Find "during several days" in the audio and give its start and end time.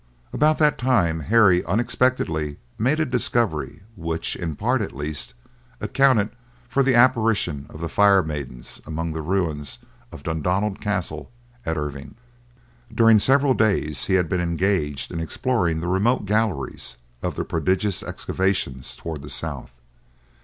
12.91-14.05